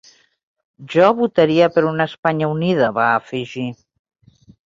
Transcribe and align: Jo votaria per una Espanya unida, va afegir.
Jo 0.93 1.09
votaria 1.19 1.67
per 1.75 1.83
una 1.91 2.07
Espanya 2.11 2.49
unida, 2.55 2.89
va 2.97 3.05
afegir. 3.21 3.67